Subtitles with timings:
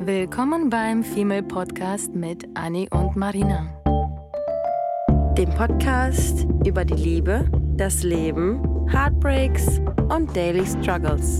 [0.00, 3.74] Willkommen beim Female Podcast mit Annie und Marina.
[5.36, 11.38] Dem Podcast über die Liebe, das Leben, Heartbreaks und Daily Struggles.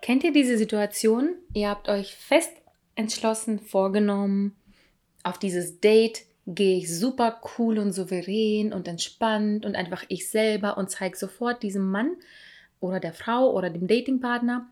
[0.00, 1.34] Kennt ihr diese Situation?
[1.52, 2.63] Ihr habt euch fest
[2.94, 4.56] entschlossen vorgenommen,
[5.22, 10.76] auf dieses Date gehe ich super cool und souverän und entspannt und einfach ich selber
[10.76, 12.16] und zeige sofort diesem Mann
[12.80, 14.68] oder der Frau oder dem Datingpartner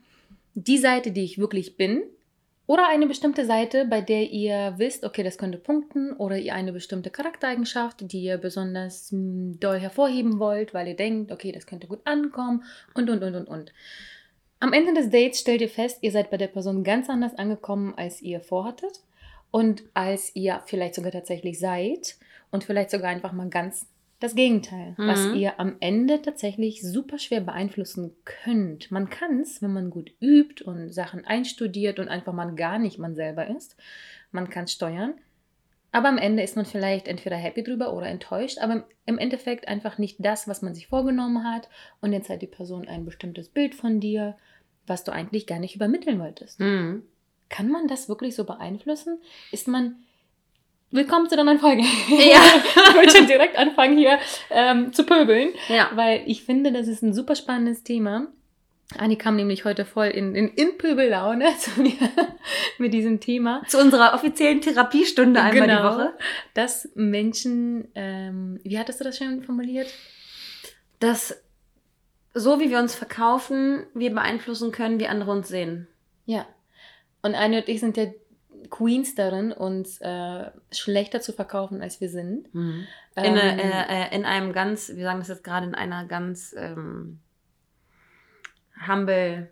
[0.55, 2.03] die Seite, die ich wirklich bin.
[2.67, 6.73] Oder eine bestimmte Seite, bei der ihr wisst, okay, das könnte punkten, oder ihr eine
[6.73, 11.89] bestimmte Charaktereigenschaft, die ihr besonders hm, doll hervorheben wollt, weil ihr denkt, okay, das könnte
[11.89, 13.73] gut ankommen und und und und und.
[14.63, 17.95] Am Ende des Dates stellt ihr fest, ihr seid bei der Person ganz anders angekommen,
[17.97, 19.01] als ihr vorhattet
[19.51, 22.17] und als ihr vielleicht sogar tatsächlich seid
[22.53, 23.87] und vielleicht sogar einfach mal ganz
[24.21, 25.09] das Gegenteil, Mhm.
[25.09, 28.93] was ihr am Ende tatsächlich super schwer beeinflussen könnt.
[28.93, 33.01] Man kann es, wenn man gut übt und Sachen einstudiert und einfach mal gar nicht
[33.01, 33.75] man selber ist.
[34.31, 35.15] Man kann steuern.
[35.95, 39.99] Aber am Ende ist man vielleicht entweder happy drüber oder enttäuscht, aber im- Endeffekt einfach
[39.99, 41.69] nicht das, was man sich vorgenommen hat.
[42.01, 44.37] Und jetzt hat die Person ein bestimmtes Bild von dir,
[44.87, 46.59] was du eigentlich gar nicht übermitteln wolltest.
[46.61, 47.03] Mhm.
[47.51, 49.19] Kann man das wirklich so beeinflussen?
[49.53, 49.97] Ist man.
[50.91, 51.83] Willkommen zu der neuen Folge.
[51.83, 52.41] Ja.
[52.89, 54.19] ich wollte schon direkt anfangen hier
[54.51, 55.91] ähm, zu pöbeln, Ja.
[55.95, 58.29] weil ich finde, das ist ein super spannendes Thema.
[58.99, 61.93] Anni kam nämlich heute voll in, in, in Pöbellaune zu mir
[62.79, 63.63] mit diesem Thema.
[63.69, 65.95] Zu unserer offiziellen Therapiestunde einmal die Genau.
[65.95, 66.13] Woche.
[66.55, 69.89] Dass Menschen, ähm, wie hattest du das schon formuliert?
[71.01, 71.43] Dass
[72.35, 75.87] so wie wir uns verkaufen, wir beeinflussen können, wie andere uns sehen.
[76.25, 76.47] Ja.
[77.23, 78.07] Und Anni und ich sind ja
[78.71, 82.49] Queens darin, uns äh, schlechter zu verkaufen, als wir sind.
[82.55, 82.87] In,
[83.17, 87.19] Ähm, äh, äh, in einem ganz, wir sagen das jetzt gerade, in einer ganz ähm,
[88.89, 89.49] humble.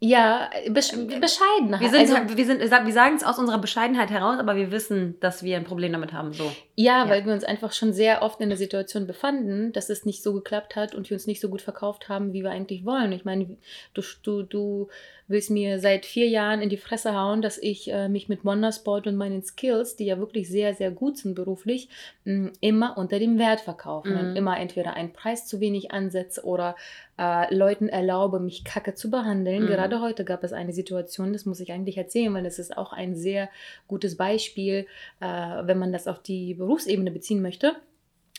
[0.00, 1.74] ja, besch bescheiden.
[1.80, 5.18] Wir, sind, also, wir, sind, wir sagen es aus unserer Bescheidenheit heraus, aber wir wissen,
[5.20, 6.32] dass wir ein Problem damit haben.
[6.32, 6.44] So.
[6.76, 7.08] Ja, Ja.
[7.10, 10.32] weil wir uns einfach schon sehr oft in der Situation befanden, dass es nicht so
[10.34, 13.10] geklappt hat und wir uns nicht so gut verkauft haben, wie wir eigentlich wollen.
[13.10, 13.56] Ich meine,
[13.94, 14.88] du, du, du
[15.28, 19.06] willst mir seit vier Jahren in die Fresse hauen, dass ich äh, mich mit Wondersport
[19.06, 21.88] und meinen Skills, die ja wirklich sehr, sehr gut sind beruflich,
[22.24, 24.08] mh, immer unter dem Wert verkaufe.
[24.08, 24.18] Mhm.
[24.18, 26.76] Und immer entweder einen Preis zu wenig ansetze oder
[27.18, 29.64] äh, Leuten erlaube, mich kacke zu behandeln.
[29.64, 29.68] Mhm.
[29.68, 32.92] Gerade heute gab es eine Situation, das muss ich eigentlich erzählen, weil das ist auch
[32.92, 33.50] ein sehr
[33.86, 34.86] gutes Beispiel,
[35.20, 37.76] äh, wenn man das auf die Berufsebene beziehen möchte.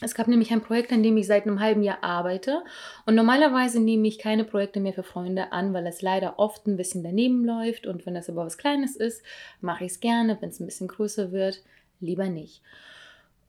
[0.02, 2.62] Es gab nämlich ein Projekt, an dem ich seit einem halben Jahr arbeite.
[3.06, 6.76] Und normalerweise nehme ich keine Projekte mehr für Freunde an, weil es leider oft ein
[6.76, 7.86] bisschen daneben läuft.
[7.86, 9.22] Und wenn das aber was Kleines ist,
[9.60, 10.38] mache ich es gerne.
[10.40, 11.62] Wenn es ein bisschen größer wird,
[12.00, 12.62] lieber nicht.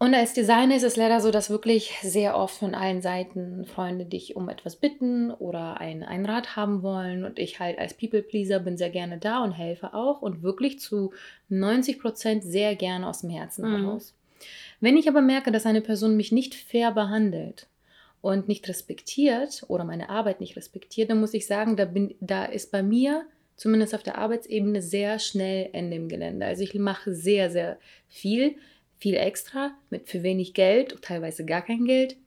[0.02, 4.06] Und als Designer ist es leider so, dass wirklich sehr oft von allen Seiten Freunde
[4.06, 7.24] dich um etwas bitten oder ein, einen Rat haben wollen.
[7.24, 11.14] Und ich halt als People-Pleaser bin sehr gerne da und helfe auch und wirklich zu
[11.50, 14.02] 90 Prozent sehr gerne aus dem Herzen Mhm.
[14.82, 17.68] Wenn ich aber merke, dass eine Person mich nicht fair behandelt
[18.20, 22.46] und nicht respektiert oder meine Arbeit nicht respektiert, dann muss ich sagen, da, bin, da
[22.46, 23.26] ist bei mir,
[23.56, 26.48] zumindest auf der Arbeitsebene, sehr schnell Ende im Gelände.
[26.48, 27.78] Also ich mache sehr, sehr
[28.10, 28.56] viel,
[28.98, 32.18] viel extra, mit für wenig Geld, teilweise gar kein Geld.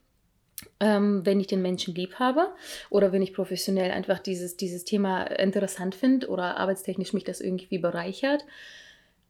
[0.79, 2.55] Ähm, wenn ich den Menschen lieb habe
[2.89, 7.79] oder wenn ich professionell einfach dieses, dieses Thema interessant finde oder arbeitstechnisch mich das irgendwie
[7.79, 8.45] bereichert.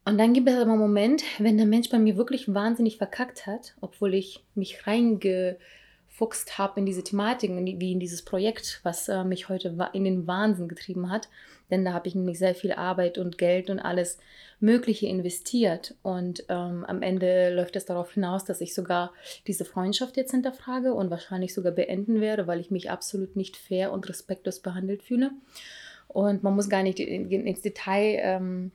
[0.06, 3.46] Und dann gibt es aber einen Moment, wenn der Mensch bei mir wirklich wahnsinnig verkackt
[3.46, 9.24] hat, obwohl ich mich reingefuchst habe in diese Thematiken, wie in dieses Projekt, was äh,
[9.24, 11.30] mich heute in den Wahnsinn getrieben hat.
[11.70, 14.18] Denn da habe ich nämlich sehr viel Arbeit und Geld und alles
[14.60, 15.94] Mögliche investiert.
[16.02, 19.10] Und ähm, am Ende läuft es darauf hinaus, dass ich sogar
[19.46, 23.90] diese Freundschaft jetzt hinterfrage und wahrscheinlich sogar beenden werde, weil ich mich absolut nicht fair
[23.90, 25.30] und respektlos behandelt fühle.
[26.08, 28.70] Und man muss gar nicht in, in, ins Detail ähm,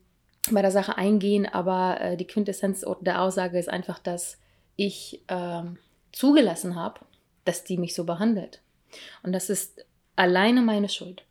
[0.55, 4.37] bei der Sache eingehen, aber äh, die Quintessenz der Aussage ist einfach, dass
[4.75, 5.77] ich ähm,
[6.11, 7.01] zugelassen habe,
[7.45, 8.61] dass die mich so behandelt.
[9.23, 9.85] Und das ist
[10.15, 11.23] alleine meine Schuld.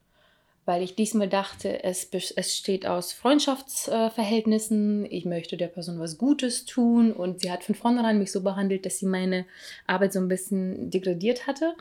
[0.68, 6.66] Weil ich diesmal dachte, es, es steht aus Freundschaftsverhältnissen, ich möchte der Person was Gutes
[6.66, 9.46] tun und sie hat von vornherein mich so behandelt, dass sie meine
[9.86, 11.72] Arbeit so ein bisschen degradiert hatte.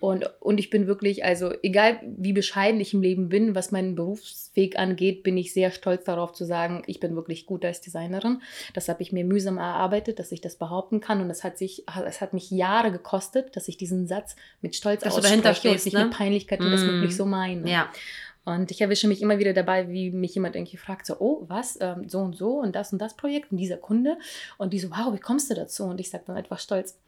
[0.00, 3.94] Und, und ich bin wirklich, also egal wie bescheiden ich im Leben bin, was meinen
[3.94, 8.42] Berufsweg angeht, bin ich sehr stolz darauf zu sagen, ich bin wirklich gut als Designerin.
[8.74, 11.20] Das habe ich mir mühsam erarbeitet, dass ich das behaupten kann.
[11.20, 15.04] Und es hat, sich, es hat mich Jahre gekostet, dass ich diesen Satz mit Stolz
[15.04, 16.06] Dass du dahinter ausspreche und stehst, nicht ne?
[16.06, 16.86] mit Peinlichkeit und das Mm.
[16.86, 17.70] wirklich so meine.
[17.70, 17.88] Ja.
[18.44, 21.78] Und ich erwische mich immer wieder dabei, wie mich jemand irgendwie fragt, so, oh, was,
[21.80, 24.18] ähm, so und so und das und das Projekt und dieser Kunde.
[24.58, 25.84] Und die so, wow, wie kommst du dazu?
[25.84, 26.98] Und ich sage dann etwas stolz,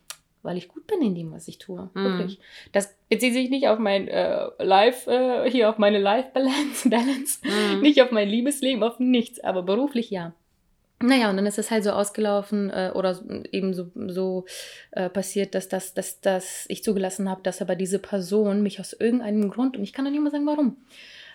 [0.43, 1.91] weil ich gut bin in dem, was ich tue.
[1.95, 2.05] Mm.
[2.05, 2.39] Wirklich.
[2.71, 7.81] Das bezieht sich nicht auf mein äh, Life, äh, hier auf meine Life-Balance, Balance, mm.
[7.81, 10.35] nicht auf mein Liebesleben, auf nichts, aber beruflich ja.
[11.03, 13.19] Naja, und dann ist es halt so ausgelaufen äh, oder
[13.51, 14.45] eben so, so
[14.93, 18.93] äh, passiert, dass, das, dass, dass ich zugelassen habe, dass aber diese Person mich aus
[18.93, 20.77] irgendeinem Grund, und ich kann doch nicht mal sagen, warum,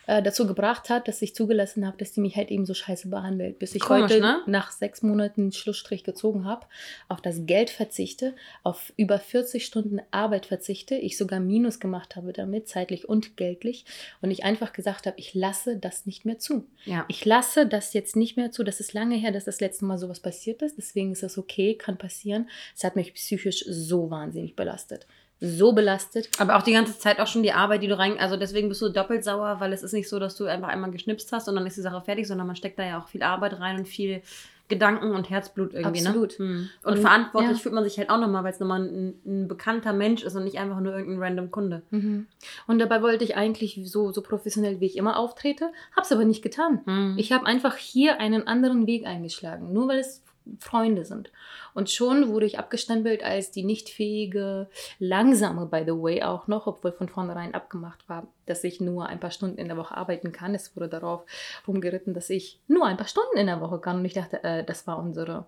[0.09, 3.09] äh, dazu gebracht hat, dass ich zugelassen habe, dass die mich halt eben so scheiße
[3.09, 3.59] behandelt.
[3.59, 4.41] Bis ich Komisch, heute ne?
[4.47, 6.65] nach sechs Monaten einen Schlussstrich gezogen habe,
[7.09, 8.33] auf das Geld verzichte,
[8.63, 13.85] auf über 40 Stunden Arbeit verzichte, ich sogar Minus gemacht habe damit, zeitlich und geldlich.
[14.19, 16.65] Und ich einfach gesagt habe, ich lasse das nicht mehr zu.
[16.85, 17.05] Ja.
[17.07, 18.63] Ich lasse das jetzt nicht mehr zu.
[18.63, 20.75] Das ist lange her, dass das letzte Mal sowas passiert ist.
[20.79, 22.49] Deswegen ist das okay, kann passieren.
[22.75, 25.05] Es hat mich psychisch so wahnsinnig belastet
[25.41, 26.29] so belastet.
[26.39, 28.81] Aber auch die ganze Zeit auch schon die Arbeit, die du rein, also deswegen bist
[28.81, 31.55] du doppelt sauer, weil es ist nicht so, dass du einfach einmal geschnipst hast und
[31.55, 33.87] dann ist die Sache fertig, sondern man steckt da ja auch viel Arbeit rein und
[33.87, 34.21] viel
[34.69, 36.09] Gedanken und Herzblut irgendwie, ne?
[36.09, 36.39] Absolut.
[36.39, 36.45] ne?
[36.45, 36.69] Hm.
[36.83, 37.61] Und, und, verantwortlich ja.
[37.63, 40.43] fühlt man sich halt auch nochmal, weil es nochmal ein, ein, bekannter Mensch ist und
[40.43, 41.81] nicht einfach nur irgendein random Kunde.
[41.89, 42.27] Mhm.
[42.67, 46.23] Und dabei wollte ich eigentlich so, so professionell, wie ich immer auftrete, habe es aber
[46.23, 46.81] nicht getan.
[46.85, 47.15] Mhm.
[47.17, 50.21] Ich habe einfach hier einen anderen Weg eingeschlagen, nur weil es
[50.59, 51.31] Freunde sind.
[51.73, 54.69] Und schon wurde ich abgestempelt als die nicht fähige,
[54.99, 59.19] langsame, by the way, auch noch, obwohl von vornherein abgemacht war, dass ich nur ein
[59.19, 60.55] paar Stunden in der Woche arbeiten kann.
[60.55, 61.25] Es wurde darauf
[61.67, 63.97] rumgeritten, dass ich nur ein paar Stunden in der Woche kann.
[63.97, 65.45] Und ich dachte, äh, das war unsere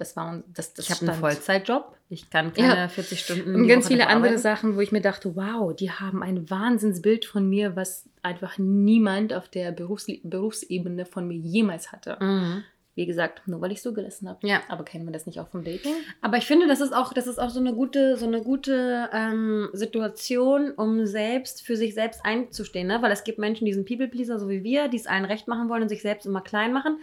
[0.00, 1.94] das war das, das Ich habe einen Vollzeitjob.
[2.08, 2.88] Ich kann keine ja.
[2.88, 3.54] 40 Stunden.
[3.54, 7.48] Und ganz viele andere Sachen, wo ich mir dachte, wow, die haben ein Wahnsinnsbild von
[7.48, 12.16] mir, was einfach niemand auf der Berufs Berufsebene von mir jemals hatte.
[12.20, 12.64] Mhm.
[12.96, 14.46] Wie gesagt, nur weil ich so gelassen habe.
[14.46, 14.60] Ja.
[14.68, 15.94] Aber kennen wir das nicht auch vom Dating?
[16.20, 19.08] Aber ich finde, das ist auch, das ist auch so eine gute, so eine gute
[19.12, 22.88] ähm, Situation, um selbst für sich selbst einzustehen.
[22.88, 23.00] Ne?
[23.00, 25.68] Weil es gibt Menschen, die sind People-Pleaser, so wie wir, die es allen recht machen
[25.68, 26.98] wollen und sich selbst immer klein machen.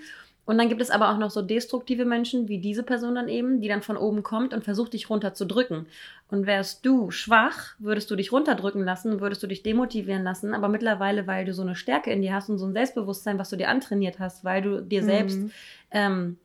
[0.47, 3.59] Und dann gibt es aber auch noch so destruktive Menschen, wie diese Person dann eben,
[3.59, 5.87] die dann von oben kommt und versucht, dich runterzudrücken.
[6.29, 10.53] Und wärst du schwach, würdest du dich runterdrücken lassen, würdest du dich demotivieren lassen.
[10.53, 13.49] Aber mittlerweile, weil du so eine Stärke in dir hast und so ein Selbstbewusstsein, was
[13.49, 15.51] du dir antrainiert hast, weil du dir selbst mhm.
[15.91, 16.37] ähm,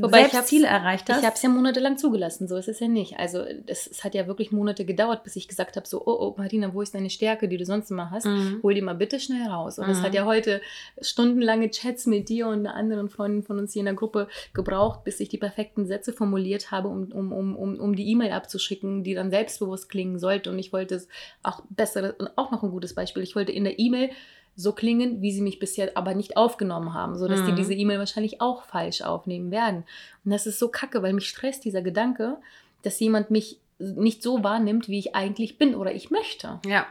[0.00, 1.20] Wobei selbst ich Ziele erreicht hast.
[1.20, 3.18] Ich habe es ja monatelang zugelassen, so ist es ja nicht.
[3.18, 6.72] Also es, hat ja wirklich Monate gedauert, bis ich gesagt habe, so, oh, oh, Martina,
[6.74, 8.26] wo ist deine Stärke, die du sonst immer hast?
[8.26, 8.60] Mhm.
[8.62, 9.78] Hol die mal bitte schnell raus.
[9.78, 10.02] Und es mhm.
[10.02, 10.60] hat ja heute
[11.00, 15.04] stundenlange Chats mit dir und einer anderen Freundin von uns hier in der Gruppe gebraucht,
[15.04, 19.04] bis ich die perfekten Sätze formuliert habe, um, um, um, um, um die E-Mail abzuschicken,
[19.04, 20.50] die dann selbstbewusst klingen sollte.
[20.50, 21.08] Und ich wollte es
[21.42, 24.10] auch besser, und auch noch ein gutes Beispiel, ich wollte in der E-Mail
[24.56, 27.46] so klingen, wie sie mich bisher aber nicht aufgenommen haben, sodass mhm.
[27.46, 29.84] die diese E-Mail wahrscheinlich auch falsch aufnehmen werden.
[30.24, 32.38] Und das ist so kacke, weil mich stresst dieser Gedanke,
[32.82, 36.60] dass jemand mich nicht so wahrnimmt, wie ich eigentlich bin oder ich möchte.
[36.64, 36.86] Ja.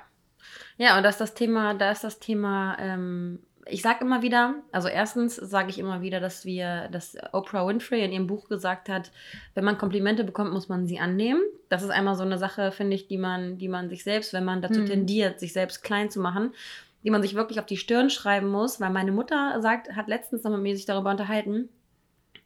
[0.78, 4.56] Ja, und das ist das Thema, da ist das Thema, ähm, ich sage immer wieder,
[4.72, 8.90] also erstens sage ich immer wieder, dass wir, dass Oprah Winfrey in ihrem Buch gesagt
[8.90, 9.12] hat,
[9.56, 11.42] wenn man Komplimente bekommt, muss man sie annehmen.
[11.70, 14.46] Das ist einmal so eine Sache, finde ich, die man, die man sich selbst, wenn
[14.46, 14.86] man dazu mhm.
[14.86, 16.54] tendiert, sich selbst klein zu machen,
[17.06, 20.44] die man sich wirklich auf die Stirn schreiben muss, weil meine Mutter sagt, hat letztens
[20.44, 21.70] noch mit mir sich darüber unterhalten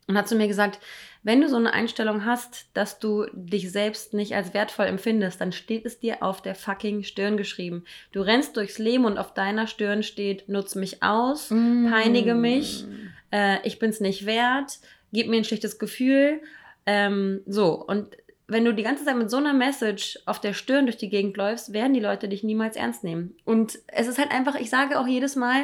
[0.08, 0.80] und hat zu mir gesagt,
[1.24, 5.52] wenn du so eine Einstellung hast, dass du dich selbst nicht als wertvoll empfindest, dann
[5.52, 7.86] steht es dir auf der fucking Stirn geschrieben.
[8.12, 11.90] Du rennst durchs Leben und auf deiner Stirn steht, nutz mich aus, mm.
[11.90, 12.86] peinige mich,
[13.32, 14.80] äh, ich bin's nicht wert,
[15.14, 16.42] gib mir ein schlechtes Gefühl.
[16.86, 18.10] Ähm, so, und
[18.50, 21.38] wenn du die ganze Zeit mit so einer Message auf der Stirn durch die Gegend
[21.38, 23.36] läufst, werden die Leute dich niemals ernst nehmen.
[23.46, 25.64] Und es ist halt einfach, ich sage auch jedes Mal,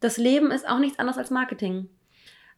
[0.00, 1.88] das Leben ist auch nichts anderes als Marketing.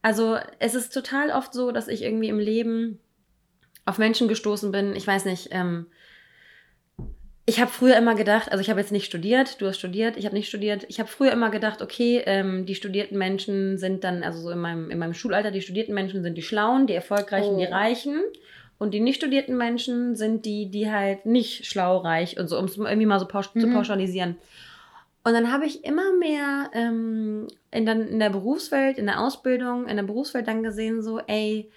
[0.03, 2.99] Also es ist total oft so, dass ich irgendwie im Leben
[3.87, 4.95] auf Menschen gestoßen bin.
[4.95, 5.87] Ich weiß nicht, ähm,
[7.47, 10.25] ich habe früher immer gedacht, also ich habe jetzt nicht studiert, du hast studiert, ich
[10.25, 10.87] habe nicht studiert.
[10.89, 14.59] Ich habe früher immer gedacht, okay, ähm, die studierten Menschen sind dann, also so in
[14.59, 17.59] meinem, in meinem Schulalter, die studierten Menschen sind die Schlauen, die Erfolgreichen, oh.
[17.59, 18.23] die Reichen.
[18.79, 22.65] Und die nicht studierten Menschen sind die, die halt nicht schlau, reich und so, um
[22.65, 23.61] es irgendwie mal so pausch mhm.
[23.61, 24.37] zu pauschalisieren.
[25.27, 29.87] Und dann habe ich immer mehr ähm, in, dann, in der Berufswelt, in der Ausbildung,
[29.87, 31.71] in der Berufswelt dann gesehen, so, ey,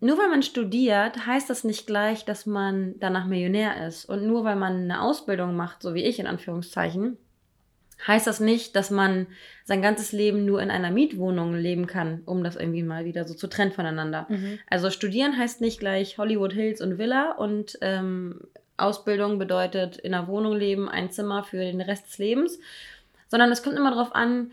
[0.00, 4.04] nur weil man studiert, heißt das nicht gleich, dass man danach Millionär ist.
[4.06, 7.16] Und nur weil man eine Ausbildung macht, so wie ich in Anführungszeichen,
[8.06, 9.26] heißt das nicht, dass man
[9.64, 13.34] sein ganzes Leben nur in einer Mietwohnung leben kann, um das irgendwie mal wieder so
[13.34, 14.26] zu trennen voneinander.
[14.28, 14.58] Mhm.
[14.68, 18.40] Also studieren heißt nicht gleich Hollywood Hills und Villa und ähm,
[18.76, 22.58] Ausbildung bedeutet in einer Wohnung leben, ein Zimmer für den Rest des Lebens,
[23.28, 24.52] sondern es kommt immer darauf an,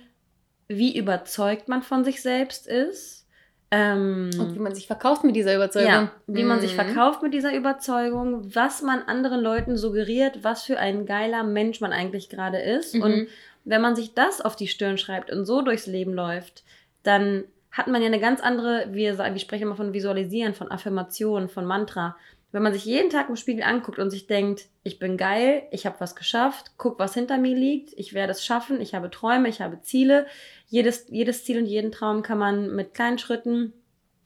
[0.68, 3.26] wie überzeugt man von sich selbst ist
[3.70, 5.90] ähm, und wie man sich verkauft mit dieser Überzeugung.
[5.90, 6.48] Ja, wie mhm.
[6.48, 6.82] man sich mhm.
[6.82, 11.92] verkauft mit dieser Überzeugung, was man anderen Leuten suggeriert, was für ein geiler Mensch man
[11.92, 12.96] eigentlich gerade ist.
[12.96, 13.02] Mhm.
[13.02, 13.28] Und
[13.66, 16.64] wenn man sich das auf die Stirn schreibt und so durchs Leben läuft,
[17.04, 21.50] dann hat man ja eine ganz andere, wir, wir sprechen immer von Visualisieren, von Affirmation,
[21.50, 22.16] von Mantra.
[22.58, 25.86] Wenn man sich jeden Tag im Spiegel anguckt und sich denkt, ich bin geil, ich
[25.86, 29.48] habe was geschafft, guck, was hinter mir liegt, ich werde es schaffen, ich habe Träume,
[29.48, 30.26] ich habe Ziele.
[30.66, 33.74] Jedes, jedes Ziel und jeden Traum kann man mit kleinen Schritten.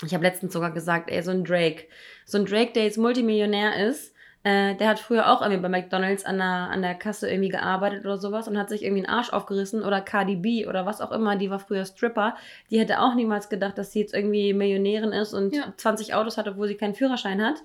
[0.05, 1.89] Ich habe letztens sogar gesagt, ey, so ein Drake.
[2.25, 6.25] So ein Drake, der jetzt Multimillionär ist, äh, der hat früher auch irgendwie bei McDonalds
[6.25, 9.33] an der, an der Kasse irgendwie gearbeitet oder sowas und hat sich irgendwie einen Arsch
[9.33, 12.35] aufgerissen oder Cardi B oder was auch immer, die war früher Stripper.
[12.69, 15.73] Die hätte auch niemals gedacht, dass sie jetzt irgendwie Millionärin ist und ja.
[15.75, 17.61] 20 Autos hat, obwohl sie keinen Führerschein hat.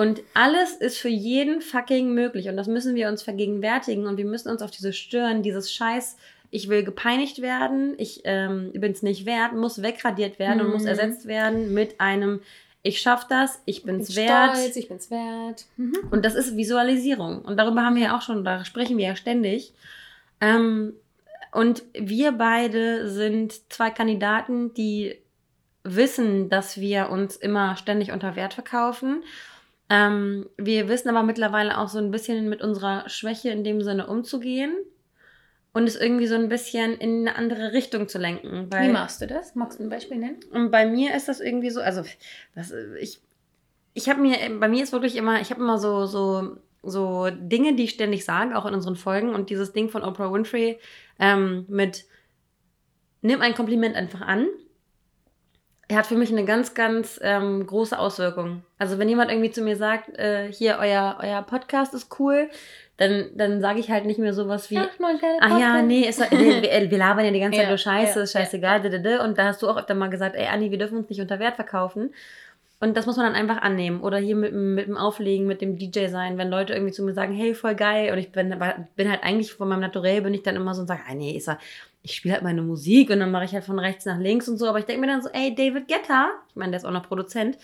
[0.00, 2.48] Und alles ist für jeden fucking möglich.
[2.48, 4.06] Und das müssen wir uns vergegenwärtigen.
[4.06, 6.16] Und wir müssen uns auf diese Stirn, dieses Scheiß,
[6.50, 10.64] ich will gepeinigt werden, ich ähm, bin es nicht wert, muss wegradiert werden mhm.
[10.64, 10.88] und muss mhm.
[10.88, 12.40] ersetzt werden mit einem
[12.82, 14.56] ich schaffe das, ich bin's ich bin wert.
[14.56, 15.66] Stolz, ich bin's wert.
[15.76, 15.98] Mhm.
[16.10, 17.42] Und das ist Visualisierung.
[17.42, 19.74] Und darüber haben wir ja auch schon, da sprechen wir ja ständig.
[20.40, 20.94] Ähm,
[21.52, 25.18] und wir beide sind zwei Kandidaten, die
[25.84, 29.24] wissen, dass wir uns immer ständig unter Wert verkaufen.
[29.90, 34.06] Ähm, wir wissen aber mittlerweile auch so ein bisschen mit unserer Schwäche in dem Sinne
[34.06, 34.72] umzugehen
[35.72, 38.68] und es irgendwie so ein bisschen in eine andere Richtung zu lenken.
[38.72, 39.56] Wie machst du das?
[39.56, 40.38] Magst du ein Beispiel nennen?
[40.52, 42.02] Und bei mir ist das irgendwie so, also
[42.54, 43.20] das, ich,
[43.94, 47.74] ich habe mir, bei mir ist wirklich immer, ich habe immer so, so, so Dinge,
[47.74, 50.78] die ich ständig sage, auch in unseren Folgen und dieses Ding von Oprah Winfrey
[51.18, 52.04] ähm, mit
[53.22, 54.46] nimm ein Kompliment einfach an.
[55.90, 58.62] Er hat für mich eine ganz, ganz ähm, große Auswirkung.
[58.78, 62.48] Also wenn jemand irgendwie zu mir sagt, äh, hier, euer, euer Podcast ist cool,
[62.96, 64.88] dann, dann sage ich halt nicht mehr sowas wie, ach,
[65.40, 68.18] ach ja, nee, ist, nee wir, wir, labern ja die ganze Zeit ja, nur Scheiße,
[68.18, 69.24] ja, ist scheißegal, ja.
[69.24, 71.40] und da hast du auch öfter mal gesagt, ey Anni, wir dürfen uns nicht unter
[71.40, 72.14] Wert verkaufen.
[72.82, 74.00] Und das muss man dann einfach annehmen.
[74.00, 77.12] Oder hier mit, mit dem Auflegen, mit dem DJ sein, wenn Leute irgendwie zu mir
[77.12, 78.10] sagen, hey, voll geil.
[78.10, 78.54] Und ich bin,
[78.96, 81.36] bin halt eigentlich von meinem Naturell, bin ich dann immer so und sage, ah nee,
[81.36, 81.58] ist er,
[82.02, 84.56] ich spiele halt meine Musik und dann mache ich halt von rechts nach links und
[84.58, 84.66] so.
[84.66, 87.06] Aber ich denke mir dann so, ey, David Guetta, ich meine, der ist auch noch
[87.06, 87.58] Produzent,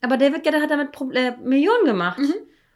[0.00, 2.18] aber David Guetta hat damit Pro äh, Millionen gemacht.
[2.18, 2.34] Mhm.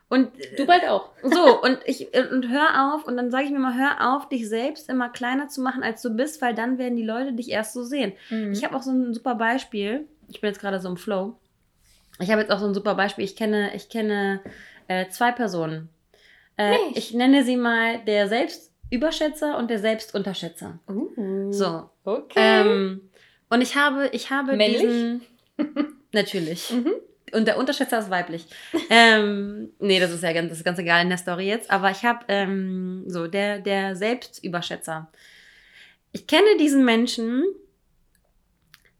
[0.08, 1.10] Und du bald auch.
[1.22, 4.48] So, und ich und hör auf, und dann sage ich mir mal, hör auf, dich
[4.48, 7.72] selbst immer kleiner zu machen, als du bist, weil dann werden die Leute dich erst
[7.72, 8.12] so sehen.
[8.30, 8.52] Mhm.
[8.52, 10.06] Ich habe auch so ein super Beispiel.
[10.28, 11.36] Ich bin jetzt gerade so im Flow.
[12.20, 13.24] Ich habe jetzt auch so ein super Beispiel.
[13.24, 14.40] Ich kenne, ich kenne
[14.86, 15.88] äh, zwei Personen.
[16.56, 18.28] Äh, ich nenne sie mal der
[18.90, 20.78] Selbstüberschätzer und der Selbstunterschätzer.
[20.88, 21.90] Uh, so.
[22.04, 22.34] Okay.
[22.36, 23.10] Ähm,
[23.48, 24.82] und ich habe, ich habe Männlich?
[24.82, 25.22] diesen.
[26.12, 26.70] Natürlich.
[26.70, 26.92] Mhm.
[27.32, 28.46] Und der Unterschätzer ist weiblich.
[28.90, 31.70] ähm, nee, das ist ja ganz, das ist ganz egal in der Story jetzt.
[31.70, 35.10] Aber ich habe ähm, so der, der Selbstüberschätzer.
[36.12, 37.44] Ich kenne diesen Menschen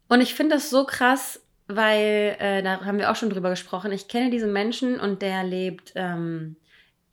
[0.09, 3.93] und ich finde das so krass, weil äh, da haben wir auch schon drüber gesprochen.
[3.93, 6.57] Ich kenne diesen Menschen und der lebt ähm,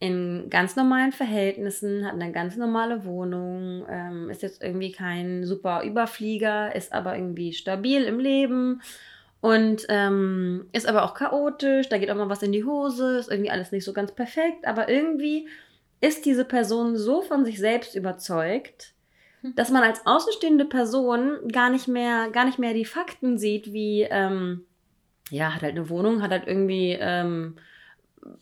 [0.04, 5.82] in ganz normalen Verhältnissen, hat eine ganz normale Wohnung, ähm, ist jetzt irgendwie kein super
[5.82, 8.82] Überflieger, ist aber irgendwie stabil im Leben
[9.40, 13.30] und ähm, ist aber auch chaotisch, da geht auch mal was in die Hose, ist
[13.30, 15.48] irgendwie alles nicht so ganz perfekt, aber irgendwie
[16.02, 18.92] ist diese Person so von sich selbst überzeugt,
[19.40, 19.54] hm.
[19.54, 24.02] dass man als außenstehende Person gar nicht mehr, gar nicht mehr die Fakten sieht, wie,
[24.02, 24.66] ähm,
[25.30, 27.56] ja, hat halt eine Wohnung, hat halt irgendwie, ähm,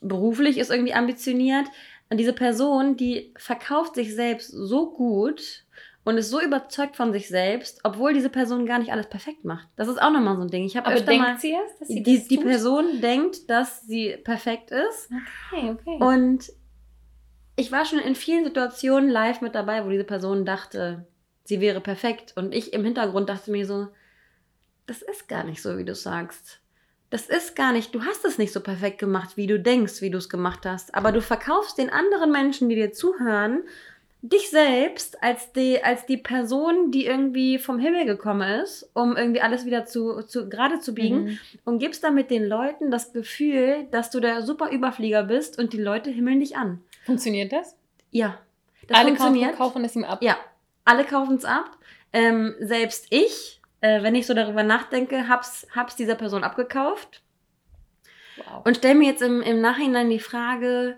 [0.01, 1.67] beruflich ist irgendwie ambitioniert.
[2.11, 5.65] Und diese Person, die verkauft sich selbst so gut
[6.05, 9.69] und ist so überzeugt von sich selbst, obwohl diese Person gar nicht alles perfekt macht.
[9.77, 10.65] Das ist auch nochmal so ein Ding.
[10.65, 13.83] Ich habe öfter denkt mal, sie es, dass sie die, das die Person denkt, dass
[13.83, 15.11] sie perfekt ist.
[15.51, 16.05] Okay, okay.
[16.05, 16.53] Und
[17.57, 21.07] ich war schon in vielen Situationen live mit dabei, wo diese Person dachte,
[21.45, 22.35] sie wäre perfekt.
[22.37, 23.89] Und ich im Hintergrund dachte mir so,
[24.87, 26.62] das ist gar nicht so, wie du sagst.
[27.13, 30.09] Das ist gar nicht, du hast es nicht so perfekt gemacht, wie du denkst, wie
[30.09, 30.95] du es gemacht hast.
[30.95, 33.65] Aber du verkaufst den anderen Menschen, die dir zuhören,
[34.23, 39.43] dich selbst als die, als die Person, die irgendwie vom Himmel gekommen ist, um irgendwie
[39.43, 41.39] alles wieder zu, zu gerade zu biegen mhm.
[41.67, 45.83] und gibst damit den Leuten das Gefühl, dass du der super Überflieger bist und die
[45.83, 46.81] Leute himmeln dich an.
[47.05, 47.77] Funktioniert das?
[48.11, 48.39] Ja.
[48.89, 49.57] Das alle funktioniert.
[49.57, 50.23] kaufen es ihm ab.
[50.23, 50.39] Ja,
[50.87, 51.77] alle kaufen es ab.
[52.15, 57.23] Ähm, selbst ich, äh, wenn ich so darüber nachdenke, hab's, hab's dieser Person abgekauft.
[58.37, 58.65] Wow.
[58.65, 60.97] Und stell mir jetzt im, im Nachhinein die Frage,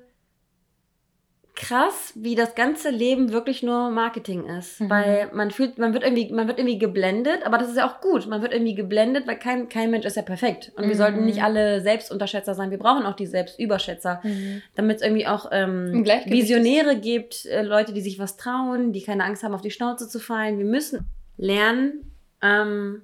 [1.57, 4.81] krass, wie das ganze Leben wirklich nur Marketing ist.
[4.81, 4.91] Mhm.
[4.91, 8.01] Weil man fühlt, man wird irgendwie, man wird irgendwie geblendet, aber das ist ja auch
[8.01, 8.27] gut.
[8.27, 10.73] Man wird irgendwie geblendet, weil kein, kein Mensch ist ja perfekt.
[10.77, 10.89] Und mhm.
[10.91, 12.71] wir sollten nicht alle Selbstunterschätzer sein.
[12.71, 14.63] Wir brauchen auch die Selbstüberschätzer, mhm.
[14.75, 19.25] damit es irgendwie auch ähm, Visionäre gibt, äh, Leute, die sich was trauen, die keine
[19.25, 20.59] Angst haben, auf die Schnauze zu fallen.
[20.59, 22.14] Wir müssen lernen,
[22.45, 23.03] ähm,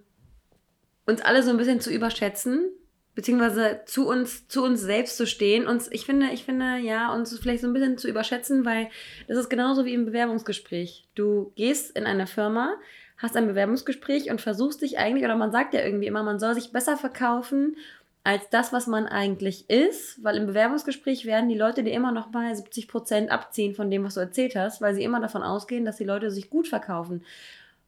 [1.07, 2.71] uns alle so ein bisschen zu überschätzen
[3.15, 5.67] beziehungsweise zu uns, zu uns selbst zu stehen.
[5.67, 8.89] Uns, ich finde, ich finde, ja, uns vielleicht so ein bisschen zu überschätzen, weil
[9.29, 11.09] das ist genauso wie im Bewerbungsgespräch.
[11.15, 12.77] Du gehst in eine Firma,
[13.19, 16.55] hast ein Bewerbungsgespräch und versuchst dich eigentlich, oder man sagt ja irgendwie immer, man soll
[16.55, 17.77] sich besser verkaufen
[18.23, 22.31] als das, was man eigentlich ist, weil im Bewerbungsgespräch werden die Leute dir immer noch
[22.33, 25.87] mal 70 Prozent abziehen von dem, was du erzählt hast, weil sie immer davon ausgehen,
[25.87, 27.25] dass die Leute sich gut verkaufen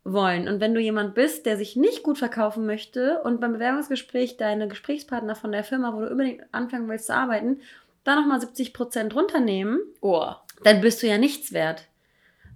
[0.04, 0.48] wollen.
[0.48, 4.68] Und wenn du jemand bist, der sich nicht gut verkaufen möchte und beim Bewerbungsgespräch deine
[4.68, 7.60] Gesprächspartner von der Firma, wo du unbedingt anfangen willst zu arbeiten,
[8.04, 10.32] da nochmal 70 Prozent runternehmen, Oh.
[10.64, 11.88] dann bist du ja nichts wert.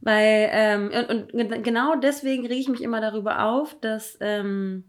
[0.00, 4.84] Weil, ähm, und, und genau deswegen rege ich mich immer darüber auf, dass ähm,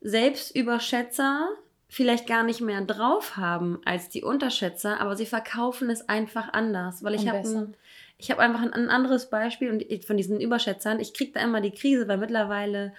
[0.00, 1.48] Selbstüberschätzer
[1.88, 7.02] vielleicht gar nicht mehr drauf haben als die Unterschätzer, aber sie verkaufen es einfach anders.
[7.02, 7.72] Weil ich habe
[8.20, 11.00] ich habe einfach ein, anderes Beispiel und von diesen Überschätzern.
[11.00, 12.92] Ich kriege da immer die Krise, weil mittlerweile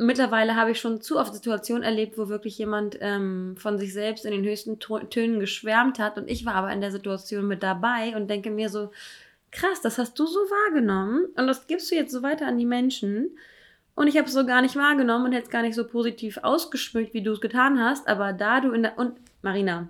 [0.00, 4.24] mittlerweile habe ich schon zu oft Situationen erlebt, wo wirklich jemand ähm, von sich selbst
[4.24, 6.16] in den höchsten Tönen geschwärmt hat.
[6.16, 8.90] Und ich war aber in der Situation mit dabei und denke mir so,
[9.50, 12.66] krass, das hast du so wahrgenommen und das gibst du jetzt so weiter an die
[12.66, 13.36] Menschen.
[13.94, 16.38] Und ich habe es so gar nicht wahrgenommen und hätte es gar nicht so positiv
[16.42, 18.98] ausgeschmückt, wie du es getan hast, aber da du in der...
[18.98, 19.88] Und Marina,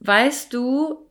[0.00, 1.06] weißt du,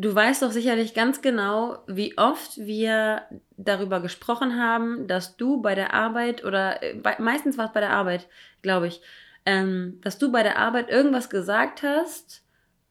[0.00, 3.22] du weißt doch sicherlich ganz genau, wie oft wir
[3.56, 7.80] darüber gesprochen haben, dass du bei der Arbeit oder äh, bei, meistens war es bei
[7.80, 8.26] der Arbeit,
[8.62, 9.02] glaube ich,
[9.44, 12.42] ähm, dass du bei der Arbeit irgendwas gesagt hast,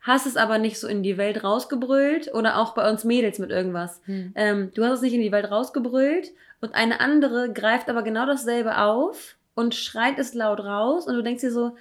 [0.01, 3.50] hast es aber nicht so in die Welt rausgebrüllt oder auch bei uns Mädels mit
[3.50, 4.01] irgendwas.
[4.06, 4.34] Hm.
[4.36, 8.25] Ähm, du hast es nicht in die Welt rausgebrüllt und eine andere greift aber genau
[8.25, 11.75] dasselbe auf und schreit es laut raus und du denkst dir so,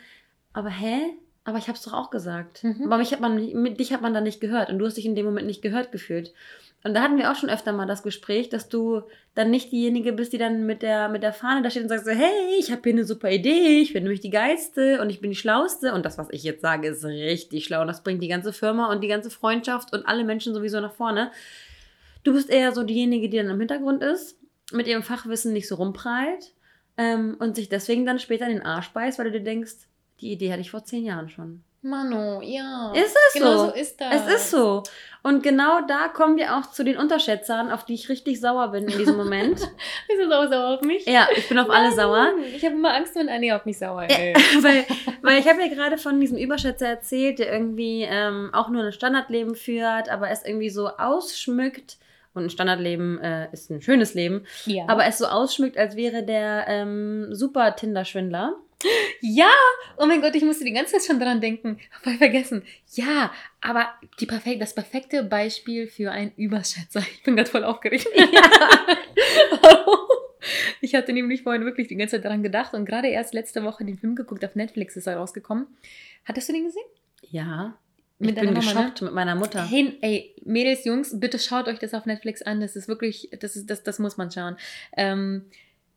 [0.52, 1.16] aber hä?
[1.48, 2.62] Aber ich habe es doch auch gesagt.
[2.62, 2.82] Mhm.
[2.84, 5.06] Aber mich hat man, mit dich hat man dann nicht gehört und du hast dich
[5.06, 6.34] in dem Moment nicht gehört gefühlt.
[6.84, 9.00] Und da hatten wir auch schon öfter mal das Gespräch, dass du
[9.34, 12.04] dann nicht diejenige bist, die dann mit der, mit der Fahne da steht und sagt
[12.04, 15.22] so, hey, ich habe hier eine super Idee, ich bin nämlich die Geilste und ich
[15.22, 15.94] bin die Schlauste.
[15.94, 17.80] Und das, was ich jetzt sage, ist richtig schlau.
[17.80, 20.92] Und das bringt die ganze Firma und die ganze Freundschaft und alle Menschen sowieso nach
[20.92, 21.32] vorne.
[22.24, 24.36] Du bist eher so diejenige, die dann im Hintergrund ist,
[24.70, 26.52] mit ihrem Fachwissen nicht so rumprallt
[26.98, 29.88] ähm, und sich deswegen dann später in den Arsch beißt, weil du dir denkst,
[30.20, 31.62] die Idee hatte ich vor zehn Jahren schon.
[31.80, 32.92] Mano, ja.
[32.92, 33.66] Ist es genau so?
[33.66, 34.26] so ist das.
[34.26, 34.82] Es ist so.
[35.22, 38.88] Und genau da kommen wir auch zu den Unterschätzern, auf die ich richtig sauer bin
[38.88, 39.56] in diesem Moment.
[40.08, 41.06] Bist du sauer, sauer auf mich?
[41.06, 42.32] ja, ich bin auf alle sauer.
[42.54, 44.62] Ich habe immer Angst, wenn Annie auf mich sauer Ja, ist.
[44.64, 44.84] weil,
[45.22, 48.92] weil ich habe ja gerade von diesem Überschätzer erzählt, der irgendwie ähm, auch nur ein
[48.92, 51.98] Standardleben führt, aber es irgendwie so ausschmückt.
[52.34, 54.84] Und ein Standardleben äh, ist ein schönes Leben, Ja.
[54.88, 58.54] aber es so ausschmückt, als wäre der ähm, super Tinder-Schwindler.
[59.20, 59.50] Ja,
[59.96, 61.78] oh mein Gott, ich musste die ganze Zeit schon dran denken.
[62.02, 62.62] Voll vergessen.
[62.94, 63.88] Ja, aber
[64.20, 67.02] die perfek das perfekte Beispiel für einen Überschätzer.
[67.12, 68.08] Ich bin gerade voll aufgeregt.
[70.80, 73.84] Ich hatte nämlich vorhin wirklich die ganze Zeit daran gedacht und gerade erst letzte Woche
[73.84, 75.66] den Film geguckt, auf Netflix ist er rausgekommen.
[76.24, 76.84] Hattest du den gesehen?
[77.30, 77.76] Ja.
[78.18, 78.64] Mit ich bin Mama, ne?
[78.64, 79.64] geschockt mit meiner Mutter.
[79.68, 82.60] Hey, ey, Mädels, Jungs, bitte schaut euch das auf Netflix an.
[82.60, 84.56] Das ist wirklich, das ist, das, das muss man schauen.
[84.96, 85.44] Ähm,